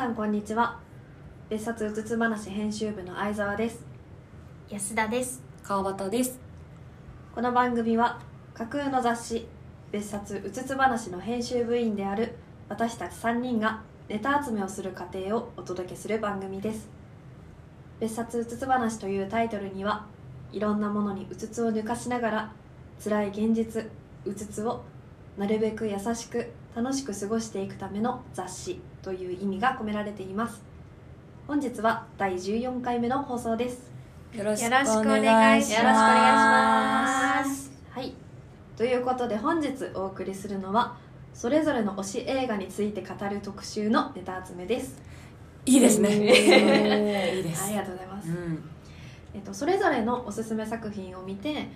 [0.00, 0.80] さんこんにちは。
[1.50, 3.84] 別冊うつつ話編集部の相沢です。
[4.70, 5.42] 安田です。
[5.62, 6.40] 川端です。
[7.34, 8.18] この番組は
[8.54, 9.46] 架空の雑誌
[9.92, 12.34] 別冊うつつ話の編集部員である
[12.70, 16.88] 私たち3人がネタ集めをする過程をお届けする番組です。
[18.00, 20.06] 別冊うつつ話というタイトルには
[20.50, 22.52] いろんなものにうつつを抜かしながら
[23.04, 23.84] 辛い現実
[24.24, 24.82] うつつを
[25.36, 30.62] なるべく優しく楽しく過ごしていくための雑誌という意味が込められています。
[31.48, 33.90] 本日は第14回目の放送です。
[34.32, 34.96] よろしくお願いします。
[34.96, 37.72] よろしくお願いします。
[37.90, 38.14] はい。
[38.76, 40.96] ということで本日お送りするのは
[41.34, 45.02] それぞれの推し映画について語る特集のネタ集めです。
[45.66, 46.14] いいですね。
[46.14, 48.70] いいいです ありがとうございます、うん。
[49.34, 51.68] えっと、それぞれのおすすめ作品を見て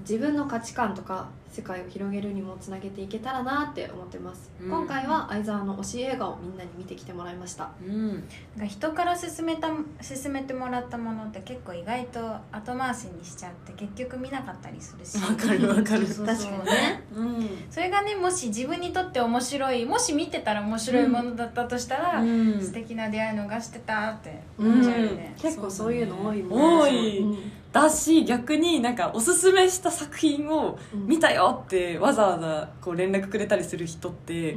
[0.00, 4.70] 自分の価値観とか世界を広げるにもつなげていけたらなって思ってます、うん。
[4.70, 7.70] 今回は相沢の推し映画をみんなに見てきてもらいました。
[7.84, 8.08] うん。
[8.10, 8.20] なん
[8.60, 12.20] か人から勧めた勧めてもらったものって結構意外と
[12.52, 15.18] 後回しにしちゃって結局見なかったりするし。
[15.18, 16.06] わかるわかる。
[16.06, 17.02] そうそう確かにね。
[17.16, 17.48] うん。
[17.68, 22.60] それがねもし自分にとって面白いもし見てたら面白いものだったとしたら、うん。
[22.60, 27.18] 素敵な出会い逃してたってうん思っちゃうよね、結構そういうの多いもん多い。
[27.18, 31.06] うんだし逆になんかおすすめした作品をうん。
[31.06, 34.56] 見たよってわざわざこう連絡くれたりする人って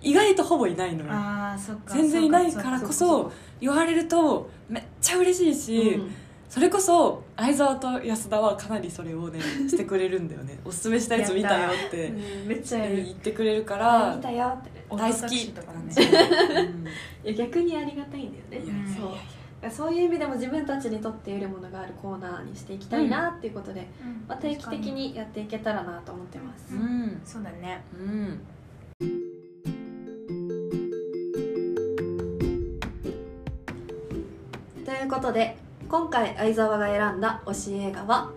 [0.00, 1.10] 意外とほぼいないのよ。
[1.86, 6.14] 全然いないからこそ言われるとめっちゃ嬉しいし、うん。
[6.48, 10.58] それこそ相沢と安田はかなりそれをねしてくれるんだよね。
[10.64, 12.08] おすすめしたやつ見たよって。
[12.08, 13.78] うんめっちゃ言ってくれるかあ
[14.10, 14.70] ら見たよって。
[14.70, 15.80] ね大好きとかね。
[17.24, 17.28] うん。
[17.28, 18.72] いや逆にありがたいんだよね。
[18.96, 19.10] そう
[19.70, 24.24] そういう意味でも自分たちにとって得るものがあるコーナーにしていきたいなっていうことで、うん。
[24.28, 27.20] まあ、定期的にやっていけたらなと思ってます、うん。
[27.24, 28.40] そうだねうん。
[34.84, 35.56] ということで
[35.88, 38.32] 今回相沢が選んだ推し映画は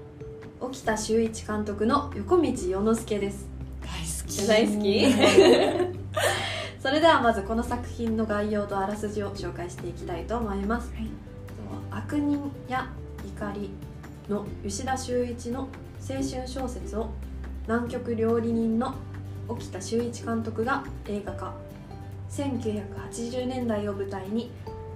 [0.60, 3.48] 沖田修一監督の横道世之助です。
[3.82, 4.48] 大好き。
[4.48, 5.96] 大好き？
[6.80, 10.94] それではまずこの作品の概要とあらすじを紹介していきたいと思います。
[10.94, 11.10] はい。
[11.92, 12.90] 悪人や
[13.26, 13.70] 怒り
[14.30, 15.68] の吉田修一の
[16.00, 17.10] 青春小説を
[17.68, 18.96] 南極料理人の
[19.50, 21.54] 沖田修一監督が映画化。
[22.32, 24.50] 1980年代を舞台に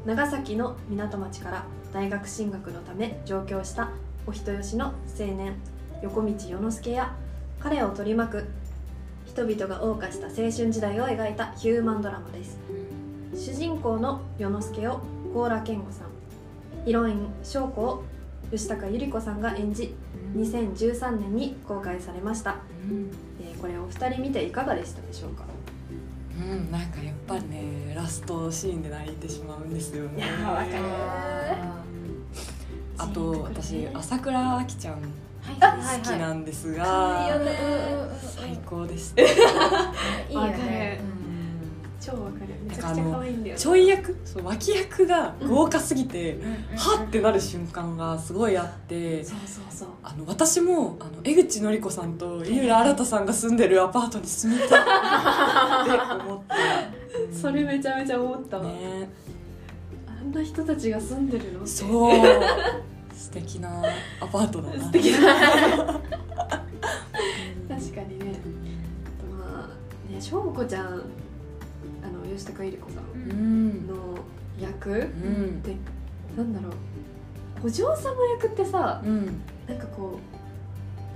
[0.06, 3.90] 長崎の港町から大学進学のため上京した
[4.26, 5.56] お人よしの青年
[6.02, 7.14] 横道世之助や
[7.60, 8.48] 彼を取り巻く
[9.34, 12.60] 人々が謳歌した青春時代を描いたヒューマンドラマです。
[13.36, 15.02] 主人公の世之助を
[15.34, 16.10] 高良健吾さん
[16.86, 18.04] ヒロイン翔子を
[18.52, 19.96] 吉高由里子さんが演じ
[20.36, 22.58] 2013年に公開されました、
[22.88, 23.10] うん。
[23.42, 25.46] えーこれお二人見ていかがでしたでしょうか？
[26.40, 30.18] うん、なんかやっぱりねラストシーンで泣いてしまうんですよね。
[30.18, 30.70] いやーわかる。
[33.00, 34.98] あと私朝倉あきちゃん
[35.64, 37.58] はい好きなんですが、可愛いよね。
[38.22, 39.22] 最高でした。
[39.22, 41.00] いいよね。
[42.02, 42.48] 超わかる。
[42.68, 43.62] めちゃくちゃ可愛いんだよね。
[43.62, 49.88] ちょい役そう脇役が豪華すぎて、うんはってなる瞬間がすごいあって、そうそうそう。
[50.04, 56.56] あの私もあの江口のり子さんと井浦新さんが住んでるアパートに住みたいって思って、
[57.30, 57.34] うん。
[57.34, 59.10] それめちゃめちゃ思ったわ、ね。
[60.08, 63.84] あんな人たちが住んでるのそう素敵な
[64.20, 64.84] アパートだな。
[64.84, 65.20] 素敵な。
[67.70, 68.40] 確かにね。
[69.06, 69.70] あとま
[70.10, 71.02] あね翔子ちゃんあの
[72.36, 73.88] 吉高由里子さんうん。
[73.88, 73.94] の
[74.60, 75.62] 役、うん。
[75.62, 75.76] で
[76.38, 76.72] なんだろう。
[77.66, 77.96] お嬢様
[78.42, 79.42] 役ってさうん。
[79.68, 80.20] なんかこ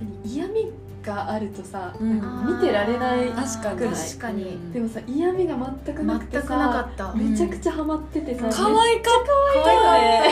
[0.00, 0.72] う何嫌味
[1.02, 2.14] があるとさ、うん。
[2.46, 3.78] 見てられない確かに。
[3.78, 3.94] くない？
[3.94, 4.72] 確かに。
[4.72, 7.12] でもさ嫌味が全くなくて全くなかさった。
[7.12, 7.18] ん。
[7.30, 9.14] めちゃくちゃハマっててさ、可愛かっ
[9.54, 9.68] た。
[9.68, 9.72] 愛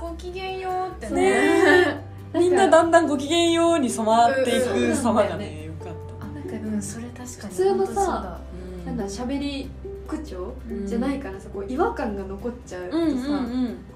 [0.08, 0.53] ごきげんよう
[0.94, 2.04] ってそうね。
[2.34, 6.26] みんなだんだんご機嫌ように染まっていうんく様がねよかった。
[6.26, 8.40] なんか、うんそれ確かに普通のさ
[8.84, 9.70] なんだ喋り
[10.08, 10.86] 口調、うん。
[10.86, 13.20] じゃないからさこう違和感が残っちゃうとさ、うんうんこ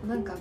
[0.05, 0.39] うなんかこ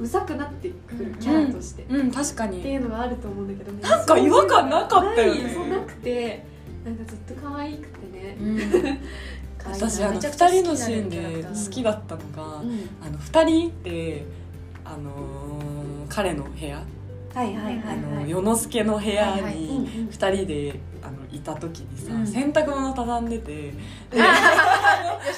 [0.00, 3.82] ううざくなってくるキャラとして、うんうん確かってにいうのがあると思うんだけどね。
[3.82, 5.52] なんか違和感なかったよね。
[5.54, 5.68] そう。
[5.68, 6.44] なくて
[6.84, 9.00] なんかずっと可愛くてね、
[9.64, 12.88] 私あのめちゃくちゃ2好きな人のシーンで好きだったのが、うん。
[13.04, 14.24] あの2人で
[14.84, 15.75] あのー
[16.08, 16.82] 彼の部屋、
[17.34, 18.24] はいはいはいあはい。
[18.24, 22.26] の世之助の部屋にん2人であのいた時にさ、うん。
[22.26, 23.74] 洗濯物畳んでて
[24.10, 24.22] 吉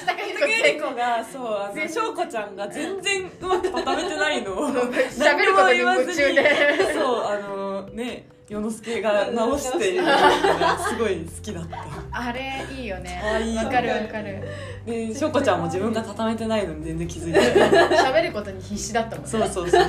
[0.05, 1.23] 高由子が。
[1.25, 6.93] そうあの翔子ちゃんが全然うまく畳めてないのを喋ることに夢中で。
[6.93, 11.77] そうあのね世之助が直してるのがすごい好きだった。
[12.11, 13.21] あれいいよね。
[13.63, 14.41] わかるわかる。
[14.87, 17.39] でしょこちゃんも自分が畳めてないのに全然気づいて
[17.95, 19.29] 喋ることに必死だったもんね。
[19.29, 19.85] そうそうそうそう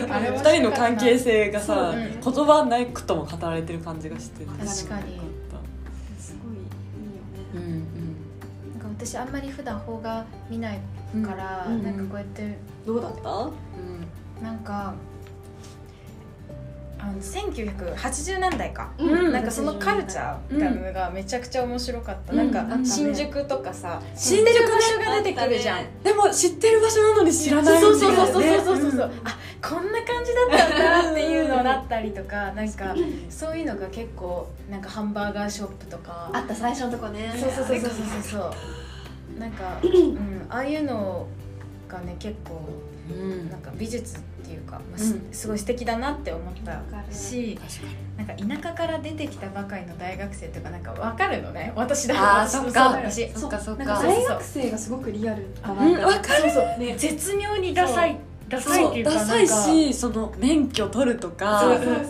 [0.00, 5.20] 二人の関係性がさ、そう言葉なくとも語られてる感じがして確かに。
[6.18, 7.40] すごいいいよね。
[7.54, 8.78] うんうん。
[8.78, 10.80] なんか私あんまり普段邦画見ない
[11.24, 13.50] から、うんなんかこうやってどうだった？
[14.42, 14.94] なんか
[17.04, 19.32] あの1980年代か、うん。
[19.32, 22.86] なんかそのカルチャーがめちゃくちゃ面白かった、なんかうんあったね。
[22.86, 25.90] 新宿とかさ新宿ね知ってる場所が出てくるじゃん、ね。
[26.02, 32.94] でも知ってる場所なのに知らないそうそうそうそうねそうそうそう、あこんな感じだったんだっていうのだったりとかなんか
[33.28, 38.38] そういうのが結構なんかハンバーガーショップとかあった最初のとこねそうそうそうそうそうそ
[39.36, 41.26] うなんか、うん、ああいうの
[41.88, 42.60] がね結構
[43.10, 44.98] うんなんか美術っていうか、まあうん。
[44.98, 46.82] すすごい素敵だなって思った
[47.14, 47.58] し
[48.16, 51.72] なんか田舎から出てきたばかりの大学生とかなんか分かるのね？
[51.76, 52.90] 私だそっか。
[52.90, 53.84] 私そっかそっか。
[53.84, 56.94] 大学生がすごくリアルだなうんわかそうそう、ね。
[56.96, 58.16] 絶妙にダサい
[58.48, 61.62] ダサいっていうかダサいしその免許取るとか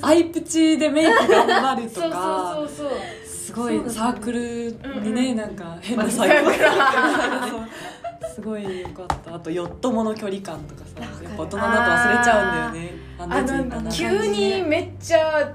[0.02, 2.98] アイプチでメイク頑張るとそうかそうそうそう。
[3.26, 4.72] すごいサークル
[5.02, 6.56] にね、うんうんなんか変なサークル
[8.34, 9.34] すごいよかった。
[9.34, 12.92] あとヨットモの距離感とかさやっぱ大人だと忘れちゃうんだよね。
[13.18, 15.54] ああんなの急にめっちゃ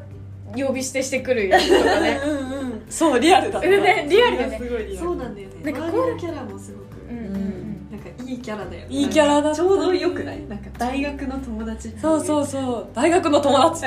[0.56, 2.86] 呼び捨てしてくるやつとかねうんうん。
[2.90, 3.68] そうリアルだった。
[3.68, 3.84] うん。
[3.84, 4.58] ねリアルだね。
[4.58, 4.98] すごいリアル。
[4.98, 5.72] そうなんだよね。
[5.72, 7.92] なんか周りのキャラもすごくうんうんうん。
[7.92, 8.96] なんかいいキャラだよね。
[8.96, 10.48] いいキャラだちょうどよくない？
[10.48, 12.88] なんか大学の友達そうそうそう。
[12.94, 13.82] 大学の友達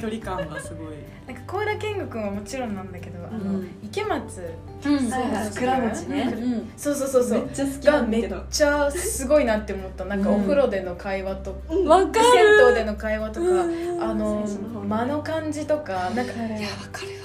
[0.00, 0.94] 距離感がすごい
[1.30, 4.52] なんか高田健吾君はもちろんなんだけどあの、うん池松
[4.84, 5.10] うん。
[5.10, 5.50] はいはい。
[5.50, 6.22] 倉持ね。
[6.36, 7.44] うんそうそうそうそう。
[7.44, 10.04] めっちゃ好きがめっちゃすごいなって思った。
[10.06, 11.50] なんかお風呂での会話と、
[11.86, 14.02] わか銭湯るでの会話とか、うん。
[14.02, 14.44] あの
[14.88, 16.60] 間の感じとかなんかい。
[16.62, 17.20] やわかるわ。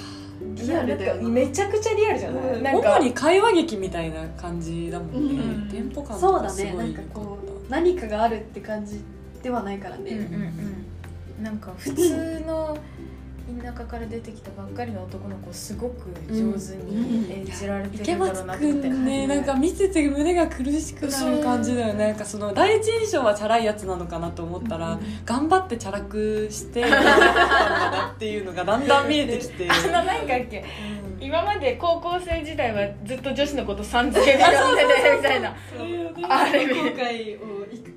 [0.53, 1.29] リアルだよな。
[1.29, 2.63] めちゃくちゃリアルじゃない、うん。
[2.63, 5.69] なんか主に会話劇みたいな感じだもんね、うん。
[5.69, 6.73] テンポ感そうだね。
[6.73, 9.01] ないんかこう何かがあるって感じ
[9.41, 10.41] ではないからね、うんうん
[11.37, 11.43] うん。
[11.43, 12.77] なんか普通の
[13.61, 19.05] 田舎から出てきたばっかりの男の子をすごく上手に演じられて池るんだろ松うなって、 くん。
[19.05, 28.87] ねなんか見てて胸が苦しくなる感じだよねなんかその第一印象はチャラいやつなのかなと思ったら、頑張ってチャラくしてったんだなっていうのがだん。
[28.87, 30.65] だん見えてきてあのなんかっけ
[31.19, 31.23] うん。
[31.23, 35.55] 今まで高校生時代はずっと女子のことさん付けで呼んでてみたいな。
[36.27, 37.94] あれ後悔をいく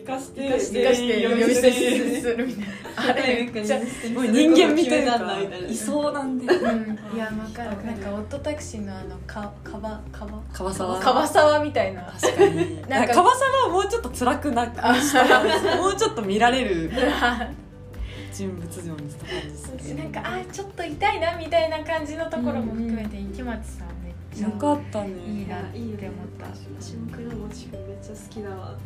[0.00, 1.72] 生かして生かして生かして呼び捨て
[2.20, 2.70] するみたいな。
[2.96, 5.68] あれめっちゃ、人間みたいな決めたんだみたいな。
[5.68, 6.60] いそうなんだよ。
[6.60, 7.84] うん、いやわかる。
[7.84, 12.02] なんかオットタクシーのあのかかばかば川沢かばさわみたいな。
[12.20, 12.82] 確かに。
[12.88, 16.90] なんか川沢はもうちょっと辛くなくしたもうちょっと見られる
[18.32, 25.10] 人物像にした感じするなんかあちょっと痛いなみたいな感じのところも含めて池松さんめっちゃよかったね。
[25.26, 25.90] いいなって思っ
[26.38, 26.46] た。
[26.80, 28.76] 私も倉持君めっちゃ好きだわ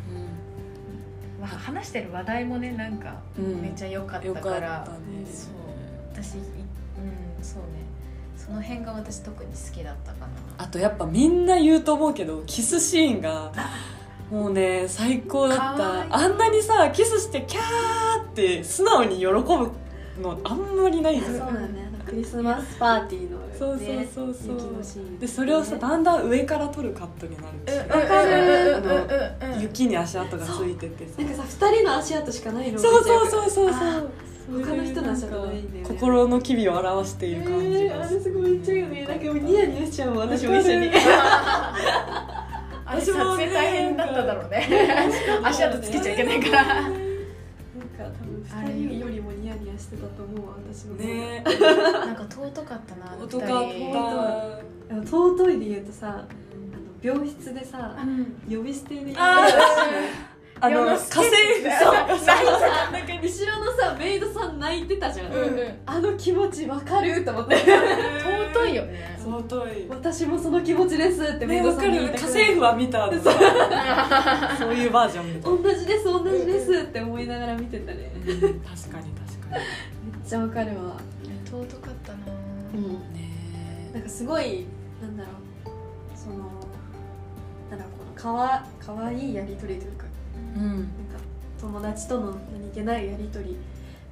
[1.47, 3.61] まあ話してる話題もねなんかうん。
[3.61, 4.97] めっちゃ良かったよから、かったね。
[5.25, 6.23] そう。
[6.23, 7.85] 私いうんそうね。
[8.35, 10.27] その辺が私特に好きだったかな。
[10.57, 13.51] あとやっぱみんな言うと思うけどキスシーンが
[14.31, 16.15] もうね最高だった。
[16.15, 19.71] あんなにさキスしてキャーって素直に喜ぶ
[20.21, 21.19] のあんまりない。
[21.19, 24.55] そうですよだねクリスマスパーティーの、ね、そうそうそうそう。
[24.55, 25.19] 雪のシーン。
[25.19, 27.77] でそれをさだんだん上から撮るカットになるし。
[27.77, 40.91] わかる雪に足跡がついててさなんかさ二人の足跡しかないのそうそうそうそうあそう他の人の足跡ないんだよね心の機微を表している感じえー、あがれすごい言っちゃうよねなんかもうニヤニヤしちゃうもん私も一緒に
[42.85, 44.67] あれ撮影大変だっただろうね
[45.43, 46.89] 足跡つけちゃいけないから
[48.49, 50.95] なんか多分二人よりもニヤニヤしてたと思うわ私も。
[50.95, 51.43] ね。
[51.43, 53.37] なんか尊かったなあの二人。
[53.37, 53.47] 男
[53.93, 54.61] かっ
[54.91, 56.27] た尊いで言うとさあの
[57.01, 57.95] 病室でさ
[58.49, 59.47] 呼び捨てであ
[60.65, 61.29] あの世の家政婦
[61.63, 62.35] そうさ。
[62.35, 65.79] 泣いなんか後ろのさメイドさん泣いてたじゃん、うんうん。
[65.85, 67.23] あの気持ちわかる。
[67.23, 69.17] と思って尊いよね。
[69.19, 69.87] 尊い。
[69.89, 73.07] 私もその気持ちですってメイドねわかる家さんに言いたくな政婦は見た
[74.59, 74.73] そう。
[74.73, 75.57] いうバージョンみたいな。
[75.61, 78.11] 同じです同じですって思いながら見てたね。
[78.15, 78.25] うん
[78.61, 79.61] 確かに確かめっ
[80.27, 80.97] ちゃわかるわ。
[81.45, 82.17] 尊かったな。
[82.73, 82.81] うん。
[82.81, 83.91] にね。
[83.93, 84.65] なんかすごい
[85.01, 85.35] なんだろう。
[86.15, 86.37] その
[87.69, 90.05] なんだろうこのかわかわいいやり取りというか
[90.55, 90.61] うん。
[90.61, 90.87] なんか
[91.59, 93.57] 友達との何気ないやり取り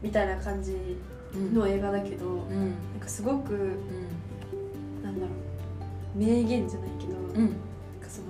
[0.01, 0.98] みたいな感じ
[1.34, 2.60] うんの映画だけど、うん。
[2.60, 5.03] なんかすごくうん。
[5.03, 5.27] なんだろ
[6.15, 7.44] う名言じゃないけど、なん。
[7.44, 8.27] うんかその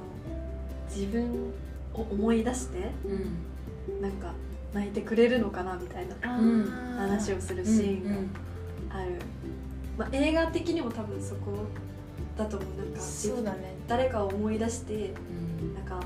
[0.89, 1.51] 自分
[1.93, 4.01] を思い出してうん。
[4.01, 4.33] なんか
[4.73, 6.63] 泣いてくれるのかなみたいなうん
[6.97, 8.33] 話をするシうんーン
[8.89, 9.19] がある、
[9.97, 11.51] まあ、映画的にも多分そこ
[12.37, 12.77] だと思う。
[12.77, 13.75] なんかそうだね。
[13.87, 15.13] 誰かを思い出して
[15.61, 15.73] うん。
[15.75, 15.99] なんか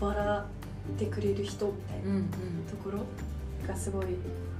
[0.00, 0.42] 笑
[0.88, 2.24] ってくれる人みたいなうんうん。
[2.70, 2.98] ところ
[3.66, 4.06] がすごい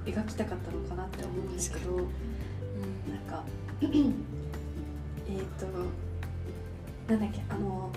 [0.06, 2.06] 描きたかったのかなって思うんですけどなん
[3.28, 3.42] か
[3.82, 3.90] えっ
[5.58, 5.66] と
[7.12, 7.90] なんだっけあの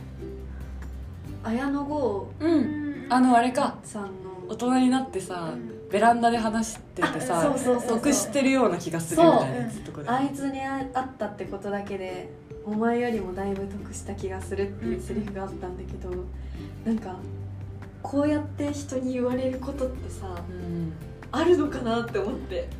[1.43, 2.51] 綾野剛うん。
[2.51, 3.77] うんあのあれか。
[3.85, 4.09] さんの
[4.49, 5.53] 大人になってさ
[5.89, 7.97] ベランダで話しててあさそうそうそうそう。
[7.99, 12.29] 得してるような気がするみたいなやつとこであいつに会ったってことだけで
[12.65, 16.09] お前よりもだいぶ得した気がするっていうセリフがあったんだけど
[16.85, 17.15] なんか
[18.09, 20.93] こうやって人に言われることってさうん。
[21.29, 22.69] あるのかなって思って。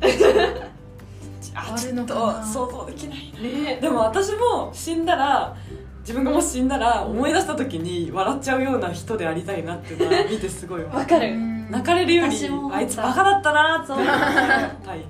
[1.54, 2.20] ああるのかな。
[2.44, 5.54] ちょっと想像できないねでも私も死んだら
[6.00, 11.36] 自分がもし死んだら思い出した時に笑っちゃうような人でありたいなっていうのは 見てすごいわわかる。
[11.70, 12.34] 泣かれるより
[12.72, 13.96] あいつバカだったなってそう。
[13.98, 15.06] 思いたいな。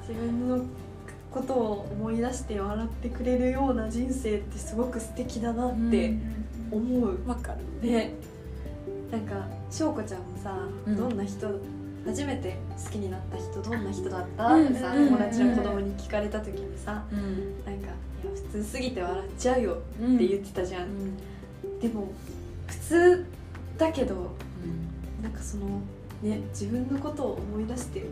[0.00, 0.58] 自分の
[1.30, 6.14] ことを思い出して笑ってくれるような人生ってすごく素敵だなって
[6.70, 7.88] 思う、わかる。
[7.88, 8.14] ね
[9.14, 10.96] なんか翔子ちゃんもさ、うん。
[10.96, 11.48] どんな人
[12.04, 15.06] 初めて好きになった人どんな人だった、うんってさうん。
[15.06, 17.64] 友達の子供に聞かれた時にさうん。
[17.64, 17.86] なんか
[18.24, 20.16] 「いや普通すぎて笑っちゃうよ」うん。
[20.16, 21.78] って言ってたじゃん、うん。
[21.80, 22.08] でも
[22.66, 23.24] 普通
[23.78, 24.32] だけど
[25.22, 25.66] なんかその
[26.20, 28.04] ね自分のことを思い出して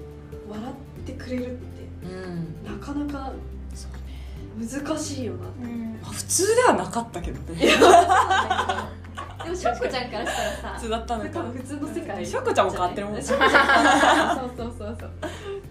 [0.49, 1.57] 笑ってくれるって
[2.05, 2.65] うん。
[2.65, 3.33] なかなか
[3.75, 4.71] そうね。
[4.71, 7.69] 難しいよなうんまあ普通ではなかったけどね
[9.45, 11.31] でもしょっこちゃんからしたらさ普通だったのか。
[11.31, 13.49] 多分普通の世界しょっこちゃんも変わってるもんそうそう
[14.57, 15.11] そうそう。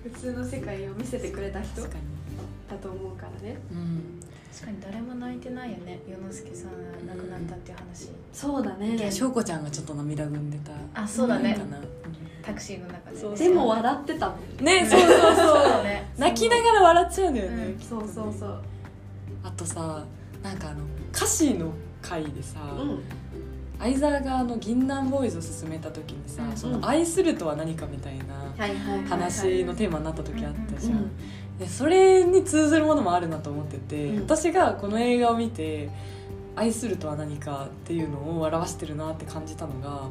[0.04, 2.80] 普通の世界を見せてくれた人だ確かに。
[2.82, 3.60] と思うからね。
[3.72, 4.20] うん
[4.52, 6.00] 確かに誰も泣いてないよね。
[6.06, 6.72] 世之介さん
[7.08, 9.10] が亡くなったっていう話、そうだね。
[9.10, 10.74] しょうこちゃんがちょっと涙ぐんでた。
[11.02, 11.54] あそうだね。
[11.54, 11.78] かな。
[12.44, 13.38] タクシーの中で、ね、そう。
[13.38, 14.86] でも笑ってたもんね。
[14.86, 15.20] そうそうそう。
[15.20, 16.12] そうだね。
[16.18, 17.80] 泣きながら笑っちゃうんだよね、うん。
[17.80, 18.62] そうそうそう。
[19.44, 20.04] あとさ
[20.44, 23.04] なんかあの歌詞の回でさ、うん
[23.82, 31.18] 相沢があの銀杏ボーイズを進めた時にさ、うんその愛するとは何かみたいなはいはいはい話のテーマになった時あったじゃん、うん。
[31.58, 34.22] でそれに通ずるものもあるなと思ってて、うん。
[34.24, 35.90] 私がこの映画を見て
[36.56, 40.04] 愛するとは何かっていうのを表してるなって感じたのが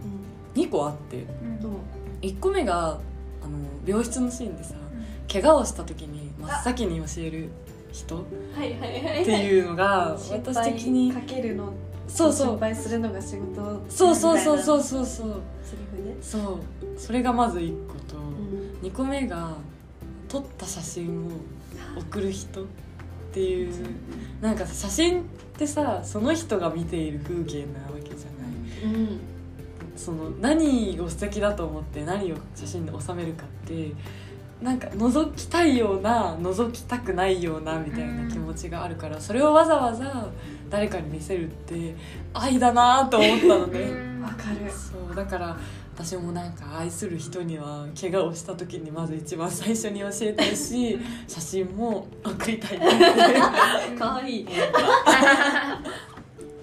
[0.55, 1.63] 2個あってうん。
[1.63, 1.71] そう
[2.23, 2.99] 1個目が
[3.43, 4.75] あの病室のシーンでさ
[5.33, 7.51] 怪我をした時に真っ先に教える
[7.93, 8.25] 人っ
[8.57, 9.25] はいはいはい。
[9.25, 11.73] ていうのが心私的に配かけるの
[12.11, 12.47] そうそう。
[12.49, 15.43] 心配するのが仕事そうそうそううそうそうそう。
[15.63, 16.17] セリフね。
[16.21, 16.61] そう。
[16.99, 18.21] それがまず1個と、う
[18.85, 18.87] ん。
[18.87, 19.55] 2個目が
[20.29, 21.31] 撮った写真を
[21.99, 22.67] 送る人っ
[23.33, 23.73] ていう
[24.41, 25.25] なんか写真っ
[25.57, 28.95] てさその人が見ている風景なわけじゃない。
[28.95, 29.21] うん。
[29.97, 33.93] その何を素敵だと思って何を写真で収めるかって
[34.63, 40.29] なんか覗きたいような覗きたくないようなみたいな気持ちがあるからそれをわざわざ
[40.69, 41.95] 誰かに見せるって
[42.35, 43.81] 愛だなと思ったのね。
[43.81, 44.71] うんわかる。
[44.71, 45.57] そうだから
[45.95, 54.41] 私もなんか愛する人には怪我をした時にまず一番最初に教えたいし 写真も送りたいなって かわいい。
[54.43, 54.47] い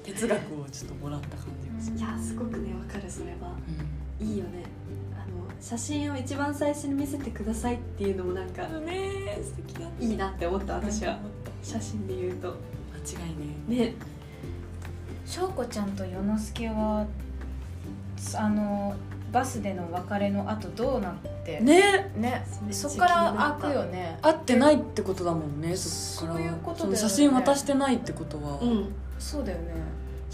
[0.03, 1.91] 哲学をちょっともらった感じがす。
[1.91, 3.51] る、やすごくねわかるそれは。
[4.21, 4.63] ういいよね
[5.59, 10.03] 写真を一番最初に見せてくださいっていうのもなんかん、ね素敵だった。
[10.05, 11.17] いいなって思った私は。
[11.63, 12.55] 写真で言うと。
[13.05, 13.85] 間違いね。
[13.85, 13.93] ね。
[15.25, 17.05] 翔子ちゃんと世之介は
[18.35, 18.95] あの
[19.31, 21.59] バスでの別れの後どうなって？
[21.59, 22.11] ね。
[22.15, 22.45] ね。
[22.71, 24.19] そそっから開くよね。
[24.21, 25.75] 会ってないってことだもんね。
[25.75, 26.97] そっからそういうことだよね。
[26.97, 28.93] その写真渡してないってことは、うん。
[29.19, 29.73] そうだよね。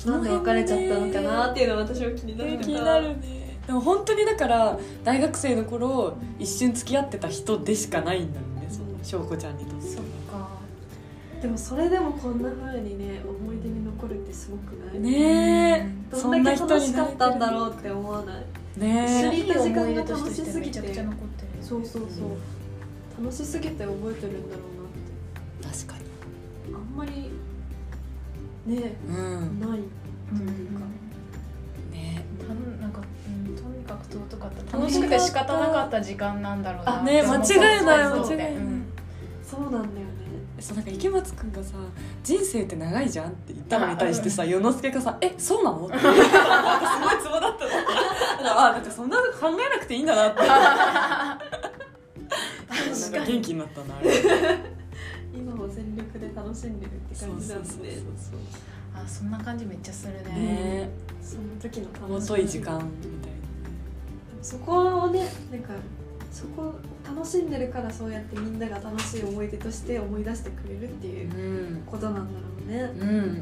[0.05, 9.87] なんで別れちゃったのかなっていうのは私は気になるね気になるねでも本当にだから大学生の頃一瞬付き合ってた人でしかないんだよねその翔子ちゃんにとって。
[9.87, 10.49] そっか。
[11.41, 14.99] でもそれでもこんな風にね思い出に残るってすごくない？
[14.99, 16.15] ねえ。
[16.15, 18.45] どんだけ楽しかったんだろうって思わない？
[18.79, 21.49] ね一緒にいい思い出として楽しすぎてめちゃくちゃ残ってる。
[21.61, 23.23] そうそうそう。
[23.23, 24.61] 楽しすぎて覚えてるんだろ
[25.61, 25.77] うなって。
[25.79, 26.75] 確かに。
[26.75, 27.11] あんまり
[28.65, 29.59] ねうん。
[29.59, 30.85] ないうんというか。
[31.91, 32.25] ね。
[32.47, 32.82] たんな
[33.93, 38.53] んか、うん、とにかった楽しくて仕方なかった時間なんだろうなあね間違いない間違いない。
[38.53, 38.85] うん。
[39.43, 40.13] そうなんだよね。
[40.59, 41.73] そうなんか池松くんがさ
[42.23, 45.97] 「人生って長いじゃん」って言ったのに対してさ世之介がさ「えそうなの?」って。
[46.01, 46.17] すごい
[47.21, 47.71] ツボだったの。
[47.71, 50.41] だからあなんかそんなの考えなくていいんだなって。
[50.47, 51.35] な
[53.19, 53.97] んか元気になったな。
[53.97, 54.11] あれ
[55.35, 57.89] 今も全力で楽しんでるって感じなんですね
[58.95, 60.29] あそんな感じめっちゃするね。
[60.29, 60.89] ね。
[61.21, 62.21] その時の楽しみ。
[62.21, 63.32] 尊い時間みたい
[64.43, 65.73] そこをねなんか
[66.31, 66.73] そこを
[67.05, 71.37] 楽しんでるからそうやってみんなが楽しい思い出として思い出してくれるっていうう
[71.79, 71.83] ん。
[71.85, 72.81] ことなんだろうね。
[72.81, 73.41] だかうんら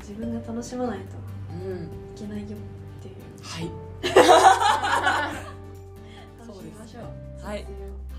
[0.00, 1.04] 自分が楽しまないと
[1.52, 1.84] うん。
[1.84, 1.88] い
[2.18, 2.48] けないよっ
[3.02, 3.14] ていう。
[3.42, 3.70] はい。
[6.46, 7.02] 楽しみましょう。
[7.46, 7.66] はい。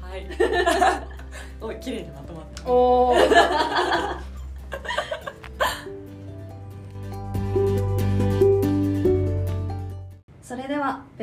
[0.02, 0.28] はい。
[1.62, 2.70] おい綺麗にまとまった。
[2.72, 3.14] おお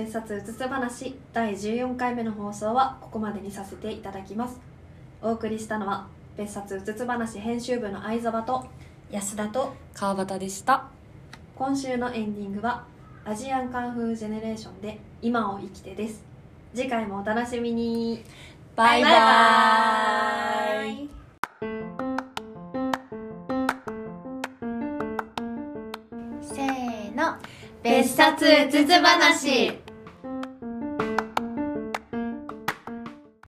[0.04, 4.60] 別冊うつつ話第14回目の放送はここまでにさせていただきます
[5.22, 6.06] お送りしたのは
[6.36, 8.66] 別冊うつつ話編集部の相沢と
[9.10, 10.84] 安田と川端でした
[11.56, 12.84] 今週のエンディングは
[13.24, 16.22] アジアンカンフージェネレーションで今を生きてです
[16.74, 18.22] 次回もお楽しみに
[18.76, 21.10] バイババイイ
[26.42, 27.36] せーの
[27.82, 29.83] 別冊うつつ話